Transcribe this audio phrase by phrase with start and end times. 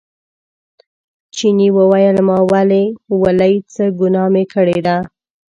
[1.35, 2.83] چیني وویل ما ولې
[3.21, 4.97] ولئ څه ګناه مې کړې ده.